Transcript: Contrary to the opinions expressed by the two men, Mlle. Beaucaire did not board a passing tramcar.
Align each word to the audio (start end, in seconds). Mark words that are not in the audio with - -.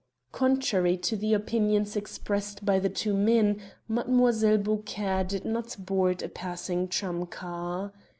Contrary 0.31 0.97
to 0.97 1.15
the 1.15 1.31
opinions 1.35 1.95
expressed 1.95 2.65
by 2.65 2.79
the 2.79 2.89
two 2.89 3.13
men, 3.13 3.61
Mlle. 3.87 4.57
Beaucaire 4.57 5.23
did 5.23 5.45
not 5.45 5.75
board 5.77 6.23
a 6.23 6.27
passing 6.27 6.87
tramcar. 6.87 7.91